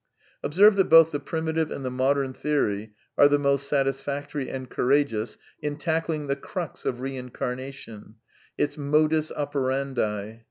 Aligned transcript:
Observe 0.41 0.77
that 0.77 0.89
both 0.89 1.11
the 1.11 1.19
primitive 1.19 1.69
and 1.69 1.85
the 1.85 1.91
modem 1.91 2.33
theory 2.33 2.95
are 3.19 3.27
the 3.27 3.37
most 3.37 3.67
satisfactory 3.67 4.49
and 4.49 4.67
courageous 4.71 5.37
in 5.61 5.77
tackling 5.77 6.25
the 6.25 6.35
crux 6.35 6.85
of 6.87 7.01
reincarnation— 7.01 8.15
its 8.63 8.79
modus 8.79 9.31
operandi. 9.33 10.39